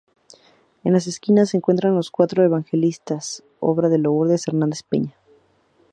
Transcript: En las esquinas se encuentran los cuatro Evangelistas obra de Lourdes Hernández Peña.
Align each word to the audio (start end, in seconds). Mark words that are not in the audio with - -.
En 0.83 0.93
las 0.93 1.05
esquinas 1.05 1.49
se 1.49 1.57
encuentran 1.57 1.93
los 1.93 2.09
cuatro 2.09 2.43
Evangelistas 2.43 3.43
obra 3.59 3.87
de 3.87 3.99
Lourdes 3.99 4.47
Hernández 4.47 4.81
Peña. 4.81 5.15